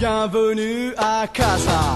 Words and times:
Bienvenue 0.00 0.94
à 0.96 1.26
Casa. 1.30 1.94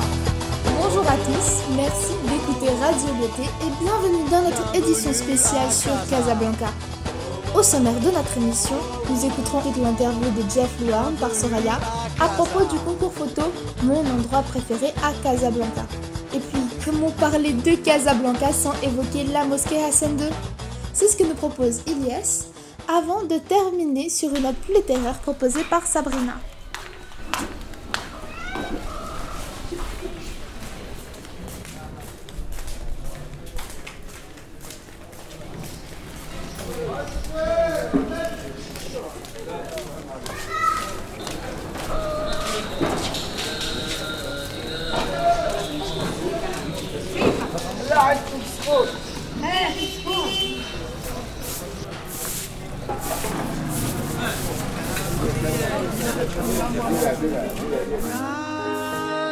Bonjour 0.79 1.09
à 1.09 1.17
tous, 1.17 1.63
merci 1.75 2.13
d'écouter 2.29 2.71
Radio 2.79 3.15
Beauté 3.15 3.45
et 3.63 3.83
bienvenue 3.83 4.29
dans 4.31 4.43
notre 4.43 4.77
édition 4.77 5.11
spéciale 5.11 5.73
sur 5.73 5.95
Casablanca. 6.11 6.67
Au 7.57 7.63
sommaire 7.63 7.99
de 8.01 8.11
notre 8.11 8.37
émission, 8.37 8.77
nous 9.09 9.25
écouterons 9.25 9.63
l'interview 9.83 10.31
de 10.33 10.51
Jeff 10.51 10.69
Luan 10.83 11.15
par 11.15 11.35
Soraya 11.35 11.81
à 12.21 12.29
propos 12.29 12.67
du 12.67 12.79
concours 12.81 13.15
photo 13.15 13.51
Mon 13.85 14.01
endroit 14.01 14.43
préféré 14.43 14.93
à 15.03 15.15
Casablanca. 15.23 15.87
Et 16.35 16.41
puis, 16.41 16.61
comment 16.85 17.11
parler 17.13 17.55
de 17.55 17.75
Casablanca 17.77 18.53
sans 18.53 18.75
évoquer 18.83 19.25
la 19.33 19.47
mosquée 19.47 19.83
Hassan 19.83 20.21
II 20.21 20.27
C'est 20.93 21.09
ce 21.09 21.17
que 21.17 21.25
nous 21.25 21.37
propose 21.37 21.81
Ilyes 21.87 22.51
avant 22.87 23.23
de 23.23 23.39
terminer 23.39 24.11
sur 24.11 24.29
une 24.35 24.43
note 24.43 24.57
plus 24.57 24.75
littéraire 24.75 25.19
proposée 25.21 25.65
par 25.71 25.87
Sabrina. 25.87 26.35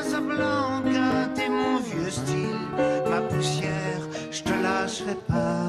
Casablanca, 0.03 1.29
t'es 1.35 1.49
mon 1.49 1.79
vieux 1.81 2.11
style, 2.11 2.57
ma 3.11 3.21
poussière, 3.23 4.03
je 4.31 4.43
te 4.43 4.51
lâcherai 4.63 5.17
pas. 5.27 5.63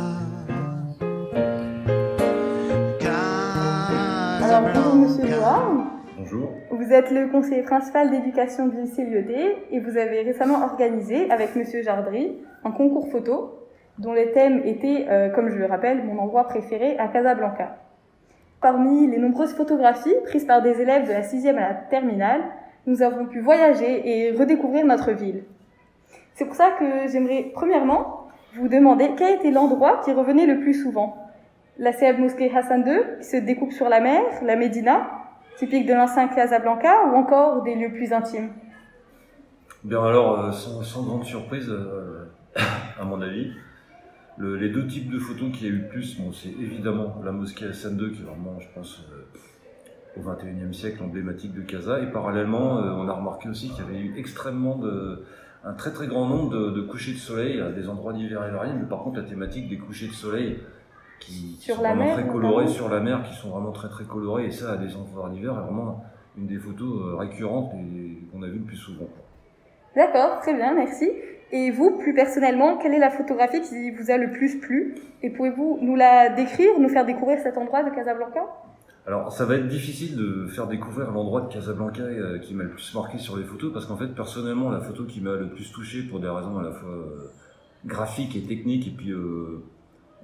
Alors 4.43 4.95
Monsieur 4.95 5.35
Loire, 5.35 5.92
Bonjour. 6.15 6.51
vous 6.69 6.93
êtes 6.93 7.09
le 7.09 7.27
conseiller 7.27 7.63
principal 7.63 8.11
d'éducation 8.11 8.67
du 8.67 8.81
lycée 8.81 9.03
Lyoté 9.03 9.57
et 9.71 9.79
vous 9.79 9.97
avez 9.97 10.21
récemment 10.21 10.63
organisé 10.63 11.31
avec 11.31 11.55
Monsieur 11.55 11.81
Jardry 11.81 12.37
un 12.63 12.69
concours 12.71 13.09
photo 13.09 13.67
dont 13.97 14.13
les 14.13 14.31
thèmes 14.31 14.61
étaient, 14.63 15.07
euh, 15.09 15.29
comme 15.29 15.49
je 15.49 15.55
le 15.55 15.65
rappelle, 15.65 16.03
mon 16.03 16.19
endroit 16.19 16.43
préféré 16.47 16.97
à 16.99 17.07
Casablanca. 17.07 17.77
Parmi 18.61 19.07
les 19.07 19.17
nombreuses 19.17 19.53
photographies 19.55 20.13
prises 20.25 20.45
par 20.45 20.61
des 20.61 20.81
élèves 20.81 21.07
de 21.07 21.13
la 21.13 21.21
6e 21.21 21.55
à 21.57 21.69
la 21.69 21.73
terminale, 21.73 22.41
nous 22.85 23.01
avons 23.01 23.25
pu 23.25 23.39
voyager 23.39 24.01
et 24.07 24.31
redécouvrir 24.33 24.85
notre 24.85 25.13
ville. 25.13 25.43
C'est 26.35 26.45
pour 26.45 26.55
ça 26.55 26.71
que 26.77 27.07
j'aimerais 27.07 27.49
premièrement 27.53 28.27
vous 28.55 28.67
demander 28.67 29.11
quel 29.17 29.35
était 29.35 29.51
l'endroit 29.51 30.01
qui 30.05 30.11
revenait 30.11 30.45
le 30.45 30.59
plus 30.59 30.75
souvent. 30.75 31.17
La 31.79 31.91
célèbre 31.91 32.19
mosquée 32.19 32.51
Hassan 32.55 32.85
II, 32.85 33.17
qui 33.19 33.27
se 33.27 33.37
découpe 33.37 33.71
sur 33.71 33.89
la 33.89 33.99
mer, 33.99 34.21
la 34.43 34.55
Médina, 34.55 35.22
typique 35.57 35.85
de 35.87 35.93
l'ancien 35.93 36.27
Casablanca, 36.27 37.05
ou 37.07 37.15
encore 37.15 37.63
des 37.63 37.75
lieux 37.75 37.91
plus 37.91 38.11
intimes. 38.13 38.49
Bien 39.83 40.03
alors, 40.03 40.39
euh, 40.39 40.51
sans, 40.51 41.03
grande 41.03 41.25
surprise, 41.25 41.69
euh, 41.69 42.25
à 42.99 43.03
mon 43.05 43.21
avis, 43.21 43.51
le- 44.37 44.55
les 44.57 44.69
deux 44.69 44.87
types 44.87 45.11
de 45.11 45.19
photos 45.19 45.51
qu'il 45.51 45.67
y 45.67 45.69
a 45.69 45.73
eu 45.73 45.79
le 45.79 45.87
plus, 45.87 46.17
bon, 46.17 46.31
c'est 46.31 46.49
évidemment 46.49 47.21
la 47.23 47.31
mosquée 47.31 47.65
Hassan 47.65 47.97
II, 47.99 48.11
qui 48.11 48.21
est 48.21 48.25
vraiment, 48.25 48.59
je 48.59 48.67
pense, 48.73 49.01
euh, 49.11 50.19
au 50.19 50.21
XXIe 50.21 50.73
siècle, 50.73 51.03
emblématique 51.03 51.53
de 51.53 51.61
Casa. 51.61 51.99
Et 51.99 52.07
parallèlement, 52.07 52.75
on 52.75 53.07
a 53.07 53.13
remarqué 53.13 53.49
aussi 53.49 53.69
qu'il 53.71 53.83
y 53.83 53.87
avait 53.87 53.99
eu 53.99 54.13
extrêmement 54.17 54.77
de, 54.77 55.23
un 55.63 55.73
très 55.73 55.91
très 55.91 56.07
grand 56.07 56.27
nombre 56.27 56.49
de, 56.51 56.69
de 56.71 56.81
couchers 56.81 57.13
de 57.13 57.17
soleil 57.17 57.59
à 57.61 57.71
des 57.71 57.87
endroits 57.89 58.13
d'hiver 58.13 58.45
et 58.45 58.51
variés, 58.51 58.73
mais 58.73 58.85
par 58.87 58.99
contre 58.99 59.17
la 59.17 59.23
thématique 59.23 59.69
des 59.69 59.77
couchers 59.77 60.07
de 60.07 60.13
soleil 60.13 60.59
qui, 61.19 61.57
Sur 61.59 61.77
sont 61.77 61.81
la 61.81 61.89
vraiment 61.89 62.05
mer, 62.05 62.15
très 62.15 62.27
colorés 62.27 62.67
sur 62.67 62.89
la 62.89 62.99
mer, 62.99 63.23
qui 63.23 63.33
sont 63.33 63.49
vraiment 63.49 63.71
très 63.71 63.89
très 63.89 64.03
colorés, 64.03 64.45
et 64.47 64.51
ça 64.51 64.73
à 64.73 64.77
des 64.77 64.95
endroits 64.95 65.29
d'hiver 65.29 65.53
est 65.53 65.61
vraiment 65.61 66.03
une 66.37 66.47
des 66.47 66.57
photos 66.57 67.01
euh, 67.01 67.15
récurrentes 67.15 67.73
et 67.75 68.17
qu'on 68.31 68.43
a 68.43 68.47
vues 68.47 68.59
le 68.59 68.65
plus 68.65 68.77
souvent. 68.77 69.07
D'accord, 69.95 70.39
très 70.41 70.53
bien, 70.53 70.73
merci. 70.73 71.09
Et 71.51 71.69
vous, 71.69 71.97
plus 71.97 72.15
personnellement, 72.15 72.77
quelle 72.77 72.95
est 72.95 72.99
la 72.99 73.11
photographie 73.11 73.61
qui 73.61 73.91
vous 73.91 74.09
a 74.09 74.17
le 74.17 74.31
plus 74.31 74.59
plu? 74.59 74.95
Et 75.21 75.29
pouvez-vous 75.29 75.77
nous 75.81 75.95
la 75.95 76.29
décrire, 76.29 76.79
nous 76.79 76.89
faire 76.89 77.05
découvrir 77.05 77.39
cet 77.39 77.59
endroit 77.59 77.83
de 77.83 77.91
Casablanca? 77.91 78.41
Alors, 79.05 79.31
ça 79.31 79.45
va 79.45 79.57
être 79.57 79.67
difficile 79.67 80.17
de 80.17 80.47
faire 80.47 80.65
découvrir 80.65 81.11
l'endroit 81.11 81.41
de 81.41 81.53
Casablanca 81.53 82.01
euh, 82.01 82.39
qui 82.39 82.55
m'a 82.55 82.63
le 82.63 82.71
plus 82.71 82.95
marqué 82.95 83.19
sur 83.19 83.37
les 83.37 83.43
photos, 83.43 83.71
parce 83.71 83.85
qu'en 83.85 83.97
fait, 83.97 84.07
personnellement, 84.07 84.71
la 84.71 84.79
photo 84.79 85.03
qui 85.03 85.21
m'a 85.21 85.35
le 85.35 85.49
plus 85.49 85.71
touché 85.71 86.01
pour 86.03 86.19
des 86.19 86.29
raisons 86.29 86.57
à 86.57 86.63
la 86.63 86.71
fois 86.71 86.89
euh, 86.89 87.29
graphiques 87.85 88.35
et 88.35 88.41
techniques, 88.41 88.87
et 88.87 88.91
puis, 88.91 89.11
euh, 89.11 89.61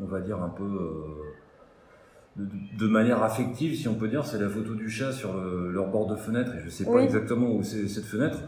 on 0.01 0.05
va 0.05 0.19
dire 0.21 0.41
un 0.41 0.49
peu 0.49 0.63
euh, 0.63 2.43
de, 2.43 2.47
de 2.77 2.87
manière 2.87 3.21
affective, 3.23 3.75
si 3.75 3.87
on 3.87 3.95
peut 3.95 4.07
dire, 4.07 4.25
c'est 4.25 4.39
la 4.39 4.49
photo 4.49 4.75
du 4.75 4.89
chat 4.89 5.11
sur 5.11 5.33
le- 5.33 5.71
leur 5.71 5.87
bord 5.87 6.07
de 6.07 6.15
fenêtre, 6.15 6.51
et 6.55 6.61
je 6.63 6.69
sais 6.69 6.85
pas 6.85 6.91
Oui. 6.91 7.03
exactement 7.03 7.51
où 7.51 7.63
c'est 7.63 7.87
cette 7.87 8.05
fenêtre, 8.05 8.39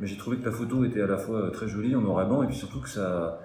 mais 0.00 0.06
j'ai 0.06 0.16
trouvé 0.16 0.38
que 0.38 0.44
la 0.46 0.52
photo 0.52 0.84
était 0.84 1.02
à 1.02 1.06
la 1.06 1.18
fois 1.18 1.50
très 1.52 1.68
jolie 1.68 1.94
en 1.94 2.00
noir 2.00 2.22
et 2.22 2.26
blanc, 2.26 2.42
et 2.42 2.46
puis 2.46 2.56
surtout 2.56 2.80
que 2.80 2.88
ça 2.88 3.38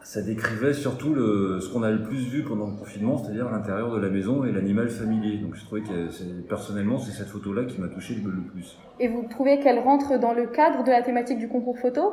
ça 0.00 0.22
décrivait 0.22 0.72
surtout 0.72 1.12
le, 1.12 1.60
ce 1.60 1.70
qu'on 1.70 1.82
a 1.82 1.90
le 1.90 2.02
plus 2.02 2.28
vu 2.28 2.42
pendant 2.42 2.68
le 2.70 2.76
confinement, 2.76 3.18
c'est-à-dire 3.18 3.50
l'intérieur 3.50 3.92
de 3.92 3.98
la 4.00 4.08
maison 4.08 4.42
et 4.44 4.52
l'animal 4.52 4.88
familier. 4.88 5.36
Donc 5.38 5.54
je 5.54 5.62
trouvais 5.66 5.82
que 5.82 6.40
personnellement, 6.48 6.98
c'est 6.98 7.10
cette 7.10 7.28
photo-là 7.28 7.64
qui 7.64 7.78
m'a 7.78 7.88
touché 7.88 8.14
le 8.14 8.40
plus. 8.40 8.78
Et 9.00 9.08
vous 9.08 9.26
trouvez 9.28 9.58
qu'elle 9.60 9.80
rentre 9.80 10.18
dans 10.18 10.32
le 10.32 10.46
cadre 10.46 10.82
de 10.82 10.90
la 10.90 11.02
thématique 11.02 11.38
du 11.38 11.48
concours 11.48 11.78
photo? 11.78 12.12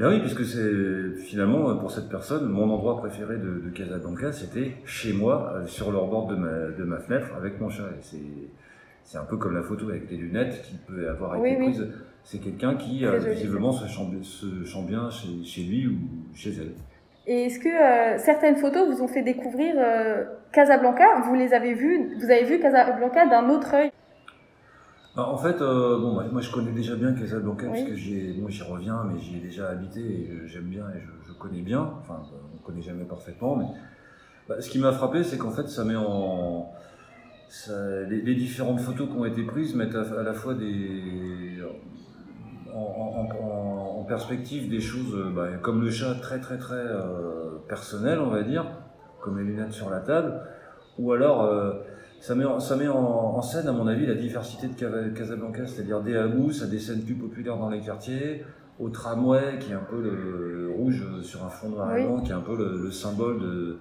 Ben 0.00 0.08
oui, 0.08 0.20
puisque 0.20 0.46
c'est 0.46 1.22
finalement 1.26 1.76
pour 1.76 1.90
cette 1.90 2.08
personne, 2.08 2.48
mon 2.48 2.70
endroit 2.70 2.96
préféré 2.96 3.36
de, 3.36 3.60
de 3.62 3.68
Casablanca, 3.68 4.32
c'était 4.32 4.72
chez 4.86 5.12
moi, 5.12 5.52
euh, 5.54 5.66
sur 5.66 5.92
le 5.92 5.98
bord 5.98 6.26
de 6.26 6.36
ma, 6.36 6.48
de 6.70 6.84
ma 6.84 6.96
fenêtre, 6.96 7.26
avec 7.36 7.60
mon 7.60 7.68
chat. 7.68 7.84
C'est 9.04 9.18
un 9.18 9.24
peu 9.24 9.36
comme 9.36 9.54
la 9.54 9.62
photo 9.62 9.90
avec 9.90 10.10
les 10.10 10.16
lunettes 10.16 10.62
qui 10.62 10.76
peut 10.88 11.06
avoir 11.10 11.36
été 11.36 11.42
Oui, 11.42 11.56
oui. 11.58 11.64
prise. 11.72 11.86
C'est 12.24 12.38
quelqu'un 12.38 12.76
qui 12.76 13.04
euh, 13.04 13.18
visiblement 13.18 13.72
se 13.72 13.86
sent, 13.88 14.00
se 14.22 14.64
sent 14.64 14.84
bien 14.86 15.10
chez, 15.10 15.44
chez 15.44 15.64
lui 15.64 15.86
ou 15.88 15.98
chez 16.34 16.52
elle. 16.58 16.72
Et 17.26 17.44
est-ce 17.44 17.58
que 17.58 17.68
euh, 17.68 18.16
certaines 18.16 18.56
photos 18.56 18.88
vous 18.88 19.02
ont 19.02 19.08
fait 19.08 19.22
découvrir 19.22 19.74
Casablanca? 20.50 21.20
Vous 21.26 21.34
les 21.34 21.52
avez 21.52 21.74
vues, 21.74 22.16
vous 22.18 22.30
avez 22.30 22.44
vu 22.44 22.58
Casablanca 22.58 23.26
d'un 23.26 23.50
autre 23.50 23.74
œil? 23.74 23.90
Bah, 25.16 25.26
en 25.28 25.36
fait, 25.36 25.60
euh, 25.60 25.98
bon, 25.98 26.16
bah, 26.16 26.24
moi 26.30 26.40
je 26.40 26.50
connais 26.52 26.70
déjà 26.72 26.94
bien 26.94 27.12
Casablanca 27.12 27.66
Oui. 27.68 27.82
puisque 27.84 27.94
j'y 27.98 28.38
moi 28.40 28.48
j'y 28.50 28.62
reviens, 28.62 29.04
mais 29.12 29.18
j'y 29.18 29.38
ai 29.38 29.40
déjà 29.40 29.68
habité 29.68 30.00
et 30.00 30.30
je- 30.32 30.46
j'aime 30.46 30.64
bien 30.68 30.84
et 30.94 31.00
je, 31.00 31.28
je 31.28 31.32
connais 31.32 31.62
bien. 31.62 31.80
Enfin, 32.00 32.22
euh, 32.32 32.36
on 32.54 32.58
connaît 32.64 32.82
jamais 32.82 33.04
parfaitement, 33.04 33.56
mais 33.56 33.66
bah, 34.48 34.60
ce 34.60 34.70
qui 34.70 34.78
m'a 34.78 34.92
frappé, 34.92 35.24
c'est 35.24 35.36
qu'en 35.36 35.50
fait, 35.50 35.68
ça 35.68 35.84
met 35.84 35.96
en 35.96 36.70
ça- 37.48 38.02
les, 38.08 38.22
les 38.22 38.34
différentes 38.36 38.78
photos 38.80 39.08
qui 39.08 39.16
ont 39.16 39.24
été 39.24 39.42
prises 39.42 39.74
mettent 39.74 39.96
à, 39.96 40.02
à 40.20 40.22
la 40.22 40.32
fois 40.32 40.54
des 40.54 41.58
en, 42.72 42.78
en- 42.78 43.28
en- 43.44 44.00
en 44.00 44.04
perspective 44.04 44.68
des 44.70 44.80
choses 44.80 45.14
euh, 45.16 45.30
bah, 45.34 45.48
comme 45.60 45.82
le 45.82 45.90
chat 45.90 46.14
très 46.14 46.38
très 46.38 46.56
très 46.58 46.76
euh, 46.76 47.58
personnel, 47.68 48.20
on 48.20 48.30
va 48.30 48.42
dire, 48.44 48.64
comme 49.20 49.38
les 49.38 49.44
lunettes 49.44 49.72
sur 49.72 49.90
la 49.90 49.98
table, 49.98 50.40
ou 50.98 51.12
alors 51.12 51.42
euh, 51.42 51.72
ça 52.20 52.34
met, 52.34 52.44
en- 52.44 52.60
ça 52.60 52.76
met 52.76 52.86
en, 52.88 52.96
en 52.98 53.42
scène, 53.42 53.66
à 53.66 53.72
mon 53.72 53.86
avis, 53.86 54.06
la 54.06 54.14
diversité 54.14 54.68
de 54.68 55.08
Casablanca, 55.10 55.66
c'est-à-dire 55.66 56.00
des 56.00 56.16
hagousses 56.16 56.62
à 56.62 56.66
des 56.66 56.78
scènes 56.78 57.02
plus 57.02 57.14
populaires 57.14 57.56
dans 57.56 57.68
les 57.70 57.80
quartiers, 57.80 58.44
au 58.78 58.88
tramway, 58.88 59.58
qui 59.58 59.72
est 59.72 59.74
un 59.74 59.86
peu 59.90 60.00
le, 60.00 60.62
le 60.64 60.70
rouge 60.70 61.04
sur 61.22 61.44
un 61.44 61.48
fond 61.50 61.68
noir 61.70 61.96
et 61.96 62.04
blanc, 62.04 62.20
qui 62.20 62.30
est 62.30 62.34
un 62.34 62.40
peu 62.40 62.56
le, 62.56 62.78
le 62.82 62.90
symbole 62.90 63.40
de, 63.40 63.78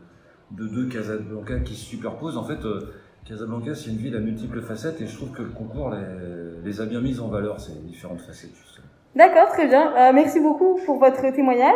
de 0.52 0.68
deux 0.68 0.88
Casablanca 0.88 1.60
qui 1.60 1.76
se 1.76 1.86
superposent. 1.86 2.38
En 2.38 2.44
fait, 2.44 2.66
euh, 2.66 2.92
Casablanca, 3.26 3.76
c'est 3.76 3.92
une 3.92 3.98
ville 3.98 4.16
à 4.16 4.20
multiples 4.20 4.62
facettes, 4.62 5.00
et 5.02 5.06
je 5.08 5.16
trouve 5.16 5.32
que 5.32 5.44
le 5.44 5.50
concours 5.50 5.92
les, 5.92 6.62
les 6.64 6.82
a 6.82 6.86
bien 6.86 7.00
mises 7.02 7.20
en 7.22 7.28
valeur, 7.28 7.60
ces 7.60 7.74
différentes 7.74 8.22
facettes, 8.22 8.56
justement. 8.56 8.88
D'accord, 9.16 9.48
très 9.50 9.68
bien. 9.68 9.94
Euh, 9.98 10.12
merci 10.14 10.40
beaucoup 10.40 10.80
pour 10.86 10.98
votre 11.00 11.22
témoignage. 11.34 11.76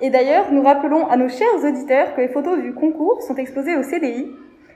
Et 0.00 0.10
d'ailleurs, 0.10 0.52
nous 0.52 0.62
rappelons 0.62 1.08
à 1.08 1.16
nos 1.16 1.28
chers 1.28 1.64
auditeurs 1.64 2.14
que 2.14 2.20
les 2.20 2.28
photos 2.28 2.60
du 2.60 2.72
concours 2.72 3.20
sont 3.22 3.34
exposées 3.36 3.76
au 3.76 3.82
CDI 3.82 4.30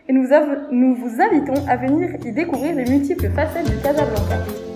et 0.09 0.13
nous, 0.13 0.95
vous 0.95 1.21
invitons 1.21 1.67
à 1.69 1.77
venir 1.77 2.11
y 2.25 2.33
découvrir 2.33 2.75
les 2.75 2.85
multiples 2.85 3.31
facettes 3.31 3.71
du 3.71 3.77
Casablanca. 3.83 4.72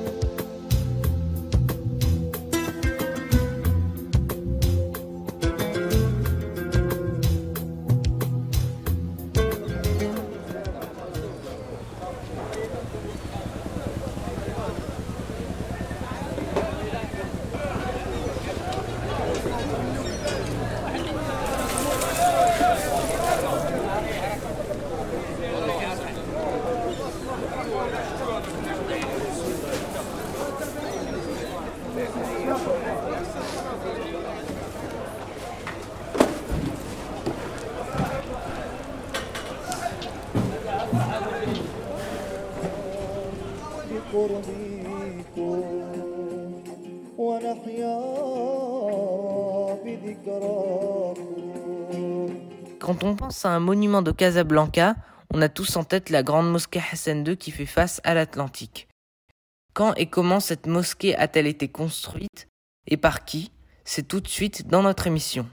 بقربكم 44.15 45.63
ونحيا 47.17 47.97
بذكراكم 49.85 51.31
Quand 52.79 53.03
on 53.03 53.15
pense 53.15 53.45
à 53.45 53.49
un 53.49 53.59
monument 53.59 54.01
de 54.01 54.11
Casablanca, 54.11 54.95
on 55.33 55.41
a 55.41 55.49
tous 55.49 55.75
en 55.75 55.83
tête 55.83 56.09
la 56.09 56.23
grande 56.23 56.51
mosquée 56.51 56.81
Hassan 56.91 57.25
II 57.27 57.37
qui 57.37 57.51
fait 57.51 57.67
face 57.67 58.01
à 58.03 58.15
l'Atlantique. 58.15 58.87
Quand 59.73 59.93
et 59.95 60.07
comment 60.07 60.39
cette 60.39 60.65
mosquée 60.65 61.15
a-t-elle 61.15 61.47
été 61.47 61.67
construite 61.67 62.47
et 62.87 62.97
par 62.97 63.23
qui 63.23 63.51
C'est 63.85 64.07
tout 64.07 64.19
de 64.19 64.27
suite 64.27 64.67
dans 64.67 64.81
notre 64.81 65.05
émission. 65.05 65.47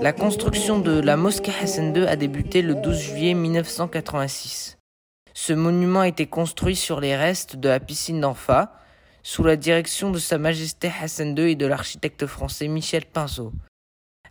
La 0.00 0.12
construction 0.12 0.78
de 0.78 1.00
la 1.00 1.16
mosquée 1.16 1.52
Hassan 1.60 1.94
II 1.96 2.06
a 2.06 2.16
débuté 2.16 2.62
le 2.62 2.74
12 2.74 2.98
juillet 2.98 3.34
1986. 3.34 4.78
Ce 5.32 5.52
monument 5.52 6.00
a 6.00 6.08
été 6.08 6.26
construit 6.26 6.76
sur 6.76 7.00
les 7.00 7.16
restes 7.16 7.56
de 7.56 7.68
la 7.68 7.80
piscine 7.80 8.20
d'Anfa, 8.20 8.72
sous 9.22 9.42
la 9.42 9.56
direction 9.56 10.10
de 10.10 10.18
Sa 10.18 10.38
Majesté 10.38 10.92
Hassan 11.00 11.36
II 11.36 11.50
et 11.50 11.56
de 11.56 11.66
l'architecte 11.66 12.26
français 12.26 12.68
Michel 12.68 13.06
Pinceau. 13.06 13.52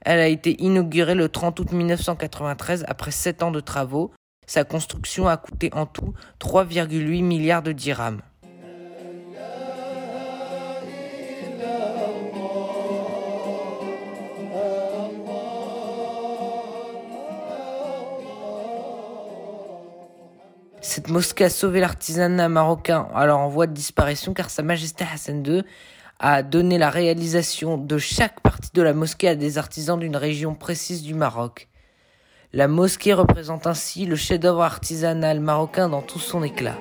Elle 0.01 0.19
a 0.19 0.27
été 0.27 0.61
inaugurée 0.61 1.15
le 1.15 1.29
30 1.29 1.59
août 1.59 1.71
1993 1.71 2.85
après 2.87 3.11
sept 3.11 3.41
ans 3.41 3.51
de 3.51 3.59
travaux. 3.59 4.11
Sa 4.45 4.63
construction 4.63 5.27
a 5.27 5.37
coûté 5.37 5.69
en 5.73 5.85
tout 5.85 6.13
3,8 6.39 7.23
milliards 7.23 7.63
de 7.63 7.71
dirhams. 7.71 8.21
Cette 20.93 21.09
mosquée 21.09 21.45
a 21.45 21.49
sauvé 21.49 21.79
l'artisanat 21.79 22.49
marocain 22.49 23.07
alors 23.15 23.39
en 23.39 23.49
voie 23.49 23.65
de 23.65 23.73
disparition 23.73 24.35
car 24.35 24.51
Sa 24.51 24.61
Majesté 24.61 25.03
Hassan 25.11 25.43
II 25.43 25.63
a 26.19 26.43
donné 26.43 26.77
la 26.77 26.91
réalisation 26.91 27.79
de 27.79 27.97
chaque 27.97 28.41
partie 28.41 28.69
de 28.75 28.81
la 28.83 28.93
mosquée 28.93 29.29
à 29.29 29.33
des 29.33 29.57
artisans 29.57 29.97
d'une 29.97 30.15
région 30.15 30.53
précise 30.53 31.01
du 31.01 31.15
Maroc. 31.15 31.67
La 32.53 32.67
mosquée 32.67 33.15
représente 33.15 33.65
ainsi 33.65 34.05
le 34.05 34.15
chef-d'œuvre 34.15 34.61
artisanal 34.61 35.39
marocain 35.39 35.89
dans 35.89 36.03
tout 36.03 36.19
son 36.19 36.43
éclat. 36.43 36.77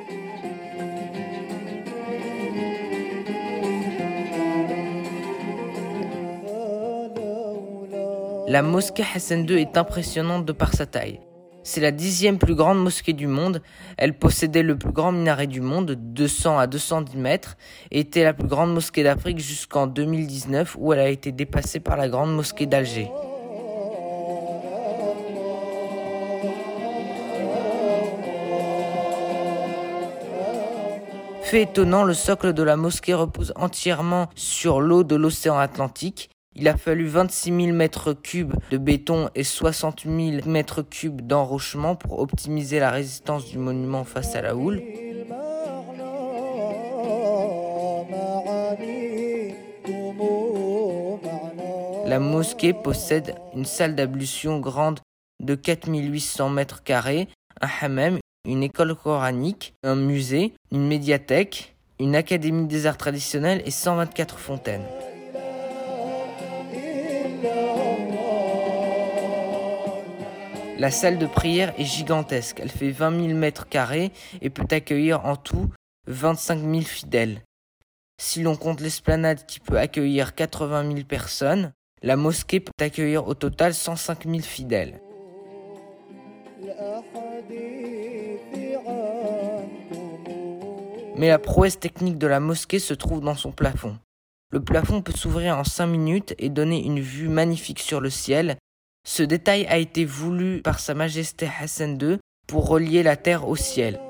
La 8.47 8.61
mosquée 8.61 9.07
Hassan 9.15 9.49
II 9.49 9.59
est 9.59 9.79
impressionnante 9.79 10.45
de 10.45 10.53
par 10.53 10.75
sa 10.75 10.85
taille. 10.85 11.21
C'est 11.65 11.81
la 11.81 11.93
dixième 11.93 12.39
plus 12.39 12.57
grande 12.57 12.83
mosquée 12.83 13.13
du 13.13 13.29
monde. 13.29 13.63
Elle 13.97 14.19
possédait 14.19 14.65
le 14.65 14.77
plus 14.77 14.91
grand 14.91 15.13
minaret 15.13 15.47
du 15.47 15.61
monde, 15.61 15.93
200 15.97 16.59
à 16.59 16.67
210 16.67 17.17
mètres, 17.17 17.57
et 17.93 18.01
était 18.01 18.25
la 18.25 18.35
plus 18.35 18.49
grande 18.49 18.75
mosquée 18.75 19.05
d'Afrique 19.05 19.39
jusqu'en 19.39 19.87
2019 19.87 20.77
où 20.79 20.93
elle 20.93 20.99
a 20.99 21.09
été 21.09 21.31
dépassée 21.31 21.79
par 21.79 21.97
la 21.97 22.09
grande 22.09 22.35
mosquée 22.35 22.67
d'Alger. 22.67 23.09
Fait 31.45 31.63
étonnant, 31.63 32.03
le 32.03 32.15
socle 32.15 32.55
de 32.55 32.63
la 32.63 32.77
mosquée 32.77 33.15
repose 33.15 33.53
entièrement 33.57 34.31
sur 34.35 34.81
l'eau 34.81 35.05
de 35.05 35.15
l'océan 35.15 35.59
Atlantique. 35.59 36.31
Il 36.55 36.69
a 36.69 36.77
fallu 36.77 37.07
26 37.07 37.65
000 37.65 37.73
mètres 37.73 38.13
cubes 38.13 38.53
de 38.71 38.77
béton 38.77 39.31
et 39.35 39.43
60 39.43 40.03
000 40.05 40.47
mètres 40.47 40.83
cubes 40.83 41.23
d'enrochement 41.23 41.97
pour 41.97 42.19
optimiser 42.19 42.79
la 42.79 42.91
résistance 42.91 43.47
du 43.47 43.57
monument 43.59 44.05
face 44.05 44.35
à 44.37 44.43
la 44.43 44.55
houle. 44.55 44.83
La 52.07 52.19
mosquée 52.21 52.75
possède 52.75 53.35
une 53.55 53.65
salle 53.65 53.95
d'ablution 53.95 54.61
grande 54.61 55.01
de 55.43 55.55
4800 55.55 56.51
mètres 56.51 56.83
carrés, 56.83 57.29
un 57.63 57.69
hammam, 57.81 58.19
une 58.47 58.63
école 58.63 58.95
coranique, 58.95 59.73
un 59.83 59.97
musée, 59.97 60.53
une 60.71 60.87
médiathèque, 60.87 61.75
une 61.99 62.15
académie 62.15 62.67
des 62.67 62.85
arts 62.85 62.99
traditionnels 62.99 63.63
et 63.65 63.71
124 63.71 64.39
fontaines. 64.39 64.85
La 70.83 70.91
salle 70.91 71.17
de 71.17 71.27
prière 71.27 71.73
est 71.79 71.85
gigantesque, 71.85 72.59
elle 72.59 72.69
fait 72.69 72.91
20 72.91 73.27
000 73.29 73.39
mètres 73.39 73.69
carrés 73.69 74.11
et 74.41 74.51
peut 74.51 74.67
accueillir 74.69 75.25
en 75.25 75.37
tout 75.37 75.71
25 76.09 76.59
000 76.59 76.81
fidèles. 76.81 77.45
Si 78.21 78.43
l'on 78.43 78.57
compte 78.57 78.81
l'esplanade 78.81 79.47
qui 79.47 79.61
peut 79.61 79.79
accueillir 79.79 80.35
80 80.35 80.89
000 80.89 81.05
personnes, 81.05 81.73
la 82.03 82.17
mosquée 82.17 82.59
peut 82.59 82.73
accueillir 82.81 83.29
au 83.29 83.35
total 83.35 83.75
105 83.75 84.25
000 84.25 84.41
fidèles. 84.41 85.01
Mais 91.17 91.29
la 91.29 91.39
prouesse 91.39 91.79
technique 91.79 92.19
de 92.19 92.27
la 92.27 92.41
mosquée 92.41 92.81
se 92.81 92.95
trouve 92.95 93.21
dans 93.21 93.37
son 93.37 93.53
plafond. 93.53 93.99
Le 94.51 94.61
plafond 94.61 95.01
peut 95.01 95.13
s'ouvrir 95.13 95.57
en 95.57 95.63
5 95.63 95.87
minutes 95.87 96.35
et 96.41 96.49
donner 96.49 96.85
une 96.85 96.99
vue 96.99 97.29
magnifique 97.29 97.79
sur 97.79 98.01
le 98.01 98.11
ciel 98.11 98.57
ce 99.05 99.23
détail 99.23 99.67
a 99.67 99.79
été 99.79 100.05
voulu 100.05 100.63
par 100.63 100.79
Sa 100.79 100.95
Majesté 100.95 101.49
Hassan 101.61 101.99
II 102.01 102.19
pour 102.47 102.69
relier 102.69 103.03
la 103.03 103.17
terre 103.17 103.49
au 103.49 103.57
ciel. 103.57 104.01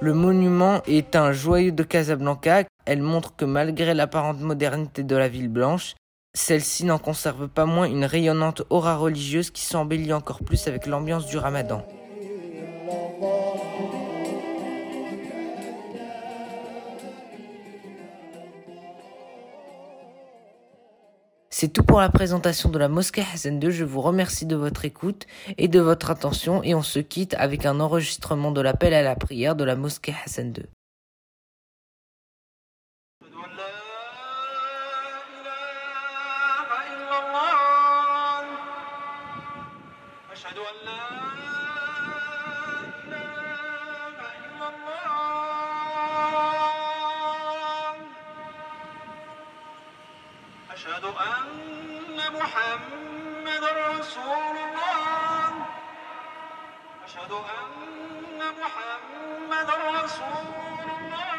Le 0.00 0.14
monument 0.14 0.80
est 0.86 1.16
un 1.16 1.32
joyau 1.32 1.72
de 1.72 1.82
Casablanca. 1.82 2.64
Elle 2.86 3.02
montre 3.02 3.36
que 3.36 3.44
malgré 3.44 3.92
l'apparente 3.92 4.40
modernité 4.40 5.02
de 5.02 5.16
la 5.16 5.28
ville 5.28 5.48
blanche, 5.48 5.94
celle-ci 6.34 6.84
n'en 6.84 6.98
conserve 6.98 7.48
pas 7.48 7.66
moins 7.66 7.86
une 7.86 8.04
rayonnante 8.04 8.62
aura 8.70 8.96
religieuse 8.96 9.50
qui 9.50 9.62
s'embellit 9.62 10.12
encore 10.12 10.44
plus 10.44 10.68
avec 10.68 10.86
l'ambiance 10.86 11.26
du 11.26 11.36
ramadan. 11.36 11.84
C'est 21.57 21.71
tout 21.71 21.83
pour 21.83 22.01
la 22.01 22.09
présentation 22.09 22.69
de 22.69 22.79
la 22.79 22.89
mosquée 22.89 23.23
Hassan 23.31 23.61
II. 23.61 23.71
Je 23.71 23.83
vous 23.83 24.01
remercie 24.01 24.47
de 24.47 24.55
votre 24.55 24.85
écoute 24.85 25.27
et 25.59 25.67
de 25.67 25.79
votre 25.79 26.09
attention 26.09 26.63
et 26.63 26.73
on 26.73 26.81
se 26.81 26.97
quitte 26.97 27.35
avec 27.35 27.67
un 27.67 27.79
enregistrement 27.79 28.51
de 28.51 28.59
l'appel 28.59 28.91
à 28.95 29.03
la 29.03 29.15
prière 29.15 29.55
de 29.55 29.63
la 29.63 29.75
mosquée 29.75 30.15
Hassan 30.25 30.51
II. 30.57 30.65
أشهد 40.33 40.57
أن 40.57 40.75
لا 40.85 41.03
إله 43.85 44.19
إلا 44.45 44.67
الله 44.69 45.13
أشهد 50.73 51.03
أن 51.03 51.13
محمد 51.13 51.36
رسول 53.67 54.55
الله 54.67 55.51
أشهد 57.05 57.31
أن 57.31 58.39
محمد 58.61 59.69
رسول 59.99 60.87
الله 60.97 61.33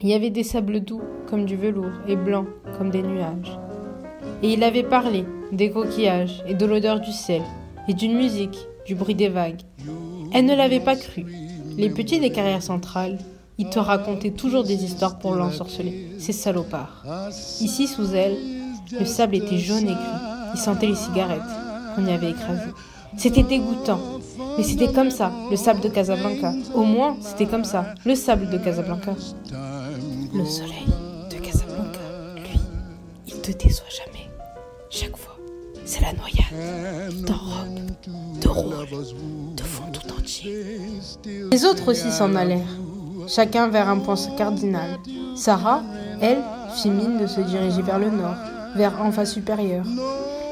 Il 0.00 0.08
y 0.08 0.14
avait 0.14 0.30
des 0.30 0.42
sables 0.42 0.80
doux 0.80 1.02
comme 1.28 1.44
du 1.44 1.56
velours 1.56 1.92
et 2.08 2.16
blancs 2.16 2.48
comme 2.76 2.90
des 2.90 3.02
nuages. 3.02 3.58
Et 4.42 4.52
il 4.52 4.64
avait 4.64 4.82
parlé 4.82 5.24
des 5.52 5.70
coquillages 5.70 6.42
et 6.46 6.54
de 6.54 6.66
l'odeur 6.66 6.98
du 7.00 7.12
ciel 7.12 7.42
et 7.88 7.94
d'une 7.94 8.16
musique, 8.16 8.58
du 8.84 8.94
bruit 8.96 9.14
des 9.14 9.28
vagues. 9.28 9.62
Elle 10.32 10.46
ne 10.46 10.56
l'avait 10.56 10.80
pas 10.80 10.96
cru. 10.96 11.24
Les 11.76 11.90
petits 11.90 12.18
des 12.18 12.30
carrières 12.30 12.62
centrales, 12.62 13.18
ils 13.57 13.69
te 13.69 13.79
racontaient 13.79 14.31
toujours 14.31 14.63
des 14.63 14.83
histoires 14.83 15.17
pour 15.17 15.33
l'ensorceler, 15.35 16.11
ces 16.19 16.33
salopards. 16.33 17.03
Ici, 17.59 17.87
sous 17.87 18.13
elle, 18.13 18.37
le 18.91 19.05
sable 19.05 19.35
était 19.35 19.57
jaune 19.57 19.87
et 19.87 19.93
gris. 19.93 20.53
Il 20.53 20.59
sentait 20.59 20.87
les 20.87 20.95
cigarettes 20.95 21.41
qu'on 21.95 22.05
y 22.05 22.11
avait 22.11 22.31
écrasées. 22.31 22.71
C'était 23.17 23.43
dégoûtant. 23.43 23.99
Mais 24.57 24.63
c'était 24.63 24.91
comme 24.91 25.11
ça, 25.11 25.31
le 25.49 25.55
sable 25.57 25.81
de 25.81 25.89
Casablanca. 25.89 26.53
Au 26.73 26.83
moins, 26.83 27.17
c'était 27.21 27.45
comme 27.45 27.63
ça, 27.63 27.93
le 28.05 28.15
sable 28.15 28.49
de 28.49 28.57
Casablanca. 28.57 29.15
Le 30.33 30.45
soleil 30.45 30.85
de 31.29 31.35
Casablanca, 31.37 31.99
lui, 32.35 32.59
il 33.27 33.41
te 33.41 33.51
déçoit 33.51 33.87
jamais. 33.89 34.29
Chaque 34.89 35.17
fois, 35.17 35.37
c'est 35.85 36.01
la 36.01 36.13
noyade. 36.13 37.11
Il 37.11 37.23
t'enrobe 37.25 37.67
de 38.41 38.47
rouge, 38.47 39.15
de 39.55 39.63
fond 39.63 39.91
tout 39.91 40.13
entier. 40.13 40.79
Les 41.51 41.65
autres 41.65 41.89
aussi 41.89 42.11
s'en 42.11 42.35
allèrent, 42.35 42.77
chacun 43.27 43.67
vers 43.67 43.89
un 43.89 43.99
point 43.99 44.15
cardinal. 44.37 44.97
Sarah, 45.35 45.83
elle, 46.21 46.41
fit 46.75 46.89
mine 46.89 47.19
de 47.19 47.27
se 47.27 47.41
diriger 47.41 47.81
vers 47.81 47.99
le 47.99 48.09
nord, 48.09 48.35
vers 48.75 49.01
Enfa 49.01 49.25
supérieur, 49.25 49.85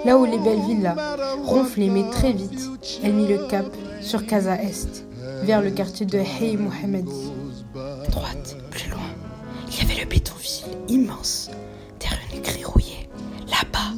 là 0.06 0.18
où 0.18 0.26
les 0.26 0.38
belles 0.38 0.62
villas 0.62 0.96
ronflaient 1.44 1.90
mais 1.90 2.10
très 2.12 2.34
vite. 2.34 2.70
Elle 3.04 3.14
mit 3.14 3.28
le 3.28 3.48
cap 3.48 3.66
sur 4.02 4.26
Casa 4.26 4.62
Est, 4.62 5.06
vers 5.44 5.62
le 5.62 5.72
quartier 5.72 6.06
de 6.06 6.20
Hey 6.20 6.58
Mohammadi. 6.58 7.32
Droite, 8.12 8.56
plus 8.72 8.90
loin, 8.90 9.00
il 9.70 9.78
y 9.78 9.82
avait 9.82 10.02
le 10.02 10.08
bétonville 10.08 10.66
immense, 10.88 11.50
des 12.00 12.08
rues 12.08 12.42
gris 12.42 12.64
rouillées. 12.64 13.10
Là-bas, 13.48 13.94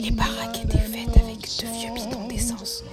les 0.00 0.10
baraques 0.10 0.64
étaient 0.64 0.78
faites 0.78 1.16
avec 1.16 1.40
de 1.40 1.78
vieux 1.78 1.92
bidons 1.94 2.28
d'essence 2.28 2.84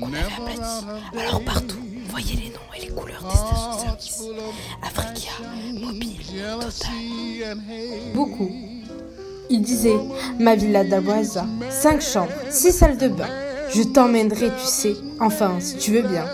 qu'on 0.00 0.08
avait 0.08 0.32
aplatis. 0.38 0.86
Alors 1.18 1.42
partout, 1.44 1.82
voyait 2.16 2.40
les 2.44 2.48
noms 2.48 2.72
et 2.74 2.80
les 2.80 2.94
couleurs 2.94 3.22
des 3.22 3.36
stations-service. 3.36 4.22
Africa, 4.82 5.32
Mobile, 5.74 6.16
Total. 6.60 7.58
Beaucoup. 8.14 8.50
Il 9.50 9.60
disait 9.60 9.98
Ma 10.40 10.56
villa 10.56 10.82
d'Aboisa, 10.82 11.44
cinq 11.68 12.00
chambres, 12.00 12.32
six 12.48 12.72
salles 12.72 12.96
de 12.96 13.08
bain. 13.08 13.28
Je 13.74 13.82
t'emmènerai, 13.82 14.48
tu 14.48 14.66
sais, 14.66 14.94
enfin, 15.20 15.60
si 15.60 15.76
tu 15.76 15.92
veux 15.92 16.08
bien. 16.08 16.24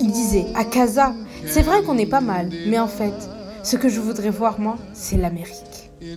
Il 0.00 0.10
disait 0.10 0.46
À 0.54 0.64
Casa, 0.64 1.12
c'est 1.46 1.62
vrai 1.62 1.82
qu'on 1.82 1.98
est 1.98 2.06
pas 2.06 2.22
mal, 2.22 2.48
mais 2.66 2.78
en 2.78 2.88
fait, 2.88 3.12
ce 3.62 3.76
que 3.76 3.90
je 3.90 4.00
voudrais 4.00 4.30
voir, 4.30 4.58
moi, 4.58 4.78
c'est 4.94 5.18
l'Amérique. 5.18 5.90
Bien, 6.00 6.16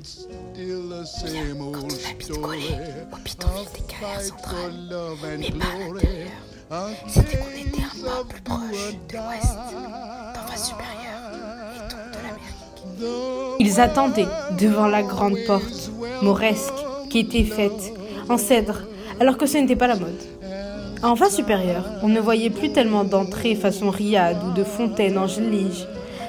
quand 1.60 1.84
on 1.84 2.10
habite 2.10 2.42
collé 2.42 2.70
au 3.12 3.18
bidonville 3.18 3.68
des 3.76 3.94
carrières 3.94 4.22
centrales, 4.22 4.74
mais 5.38 5.52
pas 5.52 5.66
à 5.66 5.94
l'intérieur, 5.94 6.32
c'était 7.08 7.38
qu'on 7.38 7.52
était 7.52 7.84
un 7.84 8.24
peu 8.24 8.26
plus 8.28 8.42
proche 8.42 8.96
de 9.10 9.16
l'ouest, 9.18 9.56
d'en 10.34 10.48
face 10.48 10.68
supérieure, 10.70 11.32
et 11.74 11.80
donc 11.80 12.12
de 12.12 12.18
l'Amérique. 12.18 13.56
Ils 13.60 13.80
attendaient 13.80 14.28
devant 14.58 14.88
la 14.88 15.04
grande 15.04 15.38
porte, 15.46 15.92
mauresque, 16.22 16.74
qui 17.10 17.20
était 17.20 17.44
faite 17.44 17.94
en 18.30 18.38
cèdre, 18.38 18.82
alors 19.20 19.38
que 19.38 19.46
ce 19.46 19.58
n'était 19.58 19.76
pas 19.76 19.88
la 19.88 19.96
mode. 19.96 20.22
En 21.04 21.16
face 21.16 21.36
supérieure, 21.36 21.86
on 22.02 22.08
ne 22.08 22.20
voyait 22.20 22.50
plus 22.50 22.72
tellement 22.72 23.04
d'entrées 23.04 23.56
façon 23.56 23.92
riad 23.92 24.38
ou 24.44 24.52
de 24.54 24.64
fontaines 24.64 25.18
en 25.18 25.28
gelige. 25.28 25.86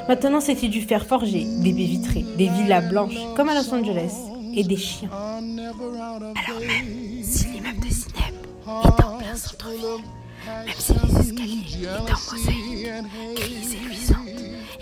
Maintenant, 0.08 0.40
c'était 0.40 0.68
du 0.68 0.82
fer 0.82 1.06
forgé, 1.06 1.46
des 1.62 1.72
baies 1.72 1.84
vitrées, 1.84 2.24
des 2.36 2.48
villas 2.48 2.88
blanches, 2.88 3.16
comme 3.34 3.48
à 3.48 3.54
Los 3.54 3.72
Angeles, 3.72 4.12
et 4.54 4.64
des 4.64 4.76
chiens. 4.76 5.08
Alors 5.12 6.60
même 6.60 7.22
si 7.22 7.48
l'immeuble 7.48 7.80
de 7.80 7.88
Zineb 7.88 8.34
est 8.66 8.70
en 8.70 9.18
plein 9.18 9.34
centre-ville, 9.34 10.04
même 10.46 10.74
si 10.78 10.92
les 10.92 11.20
escaliers 11.20 11.64
étaient 11.82 11.88
en 11.88 12.18
mosaïque, 12.32 12.88
grises 13.34 13.74
et 13.74 13.88
luisantes, 13.88 14.18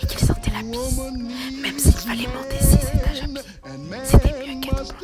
et 0.03 0.07
qu'il 0.07 0.19
sentait 0.19 0.51
la 0.51 0.63
pisse, 0.71 1.01
même 1.63 1.79
s'il 1.79 1.93
fallait 1.93 2.27
monter 2.27 2.59
six 2.61 2.75
étages 2.75 3.23
à 3.23 3.29
pied, 3.29 3.43
c'était 4.05 4.35
mieux 4.47 4.61
qu'être. 4.61 4.95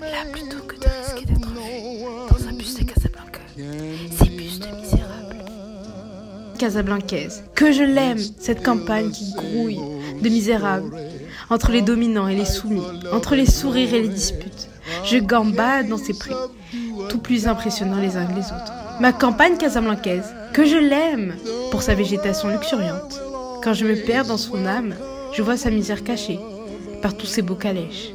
Là, 0.00 0.24
plutôt 0.30 0.62
que 0.66 0.76
de 0.76 0.84
risquer 0.84 1.26
d'être 1.26 1.48
vu 1.48 1.54
dans 2.30 2.48
un 2.48 2.52
bus 2.52 2.74
de 2.74 2.84
Casablanca, 2.84 3.40
ces 3.56 4.28
bus 4.28 4.58
de 4.58 4.66
misérables. 4.66 5.36
Casablancaise, 6.58 7.44
que 7.54 7.72
je 7.72 7.82
l'aime, 7.82 8.18
cette 8.18 8.62
campagne 8.62 9.10
qui 9.10 9.32
grouille 9.32 9.80
de 10.20 10.28
misérables, 10.28 10.96
entre 11.50 11.72
les 11.72 11.82
dominants 11.82 12.28
et 12.28 12.36
les 12.36 12.44
soumis, 12.44 12.84
entre 13.12 13.34
les 13.34 13.46
sourires 13.46 13.94
et 13.94 14.02
les 14.02 14.08
disputes. 14.08 14.68
Je 15.04 15.18
gambade 15.18 15.88
dans 15.88 15.98
ces 15.98 16.14
prés, 16.14 16.34
tout 17.08 17.18
plus 17.18 17.46
impressionnants 17.46 18.00
les 18.00 18.16
uns 18.16 18.26
que 18.26 18.34
les 18.34 18.46
autres. 18.46 18.72
Ma 19.02 19.12
campagne 19.12 19.56
casablancaise, 19.56 20.32
que 20.52 20.64
je 20.64 20.76
l'aime 20.76 21.34
pour 21.72 21.82
sa 21.82 21.92
végétation 21.92 22.50
luxuriante. 22.50 23.20
Quand 23.60 23.74
je 23.74 23.84
me 23.84 23.96
perds 23.96 24.26
dans 24.26 24.36
son 24.36 24.64
âme, 24.64 24.94
je 25.32 25.42
vois 25.42 25.56
sa 25.56 25.70
misère 25.70 26.04
cachée 26.04 26.38
par 27.02 27.16
tous 27.16 27.26
ces 27.26 27.42
beaux 27.42 27.56
calèches. 27.56 28.12